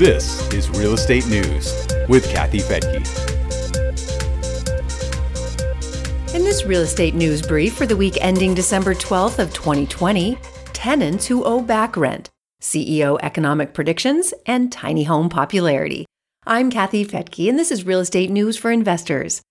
[0.00, 3.04] This is Real Estate News with Kathy Fettke.
[6.34, 10.38] In this real estate news brief for the week ending December 12th of 2020,
[10.72, 12.30] tenants who owe back rent,
[12.62, 16.06] CEO economic predictions, and tiny home popularity.
[16.46, 19.42] I'm Kathy Fettke, and this is Real Estate News for Investors.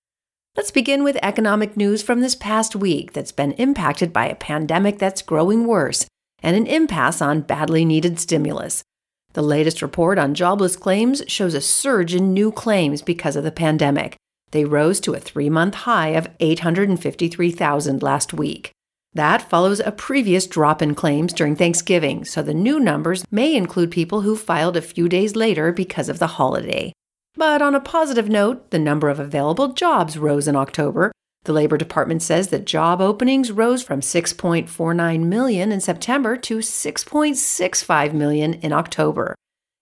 [0.57, 4.97] Let's begin with economic news from this past week that's been impacted by a pandemic
[4.97, 6.07] that's growing worse
[6.41, 8.83] and an impasse on badly needed stimulus.
[9.33, 13.51] The latest report on jobless claims shows a surge in new claims because of the
[13.51, 14.15] pandemic.
[14.51, 18.71] They rose to a three month high of 853,000 last week.
[19.13, 23.91] That follows a previous drop in claims during Thanksgiving, so the new numbers may include
[23.91, 26.93] people who filed a few days later because of the holiday.
[27.35, 31.11] But on a positive note, the number of available jobs rose in October,
[31.49, 38.13] the Labor Department says that job openings rose from 6.49 million in September to 6.65
[38.13, 39.33] million in October.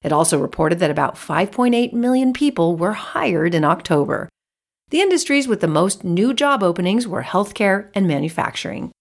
[0.02, 4.30] It also reported that about 5.8 million people were hired in October.
[4.92, 8.94] The industries with the most new job openings were healthcare and manufacturing.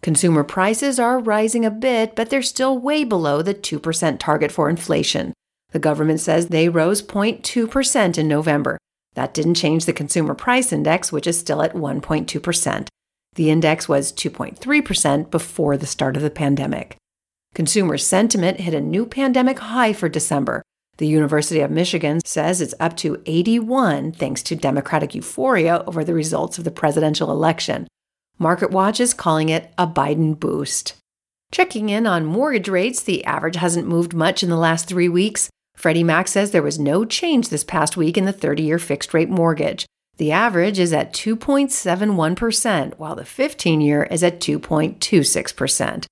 [0.00, 4.70] Consumer prices are rising a bit, but they're still way below the 2% target for
[4.70, 5.34] inflation.
[5.72, 8.78] The government says they rose 0.2% in November,
[9.14, 12.88] that didn't change the consumer price index, which is still at 1.2%.
[13.34, 16.96] The index was 2.3% before the start of the pandemic.
[17.54, 20.62] Consumer sentiment hit a new pandemic high for December.
[20.96, 26.14] The University of Michigan says it's up to 81 thanks to Democratic euphoria over the
[26.14, 27.88] results of the presidential election.
[28.40, 30.94] MarketWatch is calling it a Biden boost.
[31.52, 35.48] Checking in on mortgage rates, the average hasn't moved much in the last three weeks.
[35.76, 39.12] Freddie Mac says there was no change this past week in the 30 year fixed
[39.12, 39.86] rate mortgage.
[40.16, 46.06] The average is at 2.71%, while the 15 year is at 2.26%.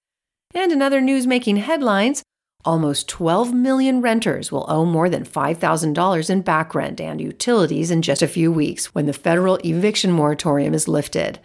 [0.54, 2.22] And in other news making headlines,
[2.64, 8.02] almost 12 million renters will owe more than $5,000 in back rent and utilities in
[8.02, 11.38] just a few weeks when the federal eviction moratorium is lifted.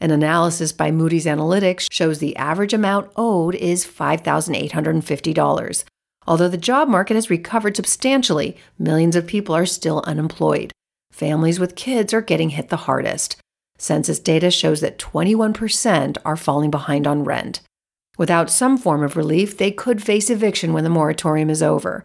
[0.00, 5.84] An analysis by Moody's Analytics shows the average amount owed is $5,850.
[6.26, 10.72] Although the job market has recovered substantially, millions of people are still unemployed.
[11.12, 13.36] Families with kids are getting hit the hardest.
[13.78, 17.60] Census data shows that 21% are falling behind on rent.
[18.16, 22.04] Without some form of relief, they could face eviction when the moratorium is over.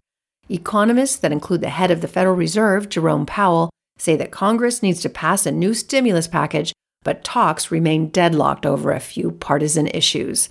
[0.50, 3.70] Economists that include the head of the Federal Reserve, Jerome Powell,
[4.00, 8.92] say that Congress needs to pass a new stimulus package, but talks remain deadlocked over
[8.92, 10.50] a few partisan issues.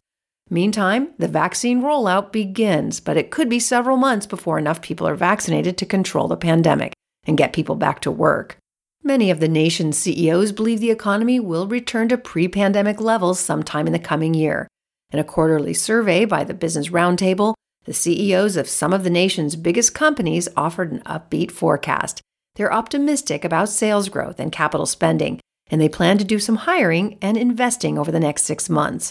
[0.50, 5.14] Meantime, the vaccine rollout begins, but it could be several months before enough people are
[5.14, 6.94] vaccinated to control the pandemic
[7.26, 8.56] and get people back to work.
[9.03, 13.86] Many of the nation's CEOs believe the economy will return to pre pandemic levels sometime
[13.86, 14.66] in the coming year.
[15.12, 17.54] In a quarterly survey by the Business Roundtable,
[17.84, 22.20] the CEOs of some of the nation's biggest companies offered an upbeat forecast.
[22.56, 27.19] They're optimistic about sales growth and capital spending, and they plan to do some hiring
[27.22, 29.10] and investing over the next six months.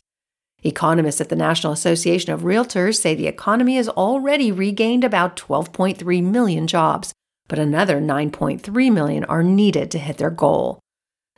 [0.63, 6.23] Economists at the National Association of Realtors say the economy has already regained about 12.3
[6.23, 7.13] million jobs,
[7.47, 10.79] but another 9.3 million are needed to hit their goal.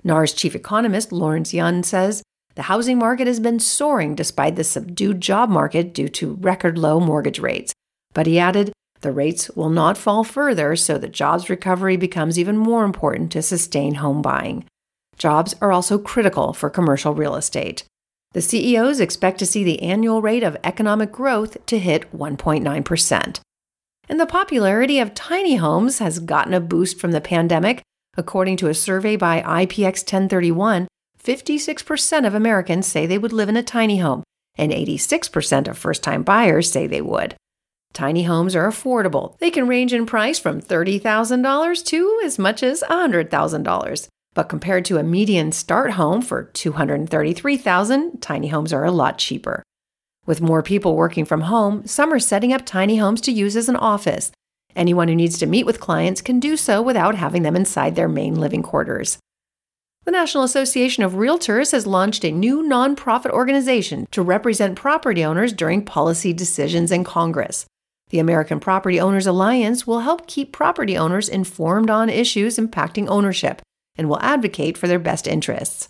[0.04, 2.24] NAR's chief economist Lawrence Yun says
[2.56, 7.00] the housing market has been soaring despite the subdued job market due to record low
[7.00, 7.74] mortgage rates.
[8.14, 12.58] But he added, the rates will not fall further, so the jobs recovery becomes even
[12.58, 14.66] more important to sustain home buying.
[15.18, 17.84] Jobs are also critical for commercial real estate.
[18.32, 23.40] The CEOs expect to see the annual rate of economic growth to hit 1.9%.
[24.08, 27.82] And the popularity of tiny homes has gotten a boost from the pandemic.
[28.18, 30.88] According to a survey by IPX 1031,
[31.24, 34.24] 56% of Americans say they would live in a tiny home,
[34.58, 37.36] and 86% of first time buyers say they would.
[37.94, 39.38] Tiny homes are affordable.
[39.40, 44.08] They can range in price from $30,000 to as much as $100,000.
[44.34, 49.64] But compared to a median start home for 233,000, tiny homes are a lot cheaper.
[50.26, 53.70] With more people working from home, some are setting up tiny homes to use as
[53.70, 54.32] an office.
[54.76, 58.08] Anyone who needs to meet with clients can do so without having them inside their
[58.08, 59.18] main living quarters.
[60.06, 65.54] The National Association of Realtors has launched a new nonprofit organization to represent property owners
[65.54, 67.66] during policy decisions in Congress.
[68.10, 73.62] The American Property Owners Alliance will help keep property owners informed on issues impacting ownership
[74.00, 75.90] and will advocate for their best interests.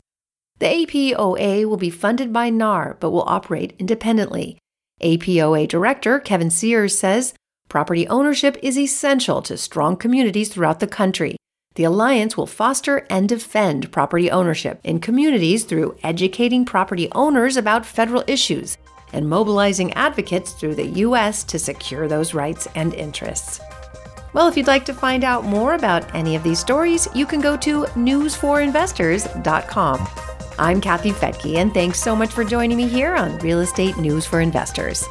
[0.58, 4.58] The APOA will be funded by NAR but will operate independently.
[5.02, 7.36] APOA Director Kevin Sears says
[7.70, 11.38] property ownership is essential to strong communities throughout the country.
[11.76, 17.86] The Alliance will foster and defend property ownership in communities through educating property owners about
[17.86, 18.78] federal issues
[19.14, 21.44] and mobilizing advocates through the U.S.
[21.46, 23.62] to secure those rights and interests.
[24.34, 27.42] Well, if you'd like to find out more about any of these stories, you can
[27.42, 30.08] go to newsforinvestors.com.
[30.60, 34.26] I'm Kathy Fettke, and thanks so much for joining me here on Real Estate News
[34.26, 35.08] for Investors.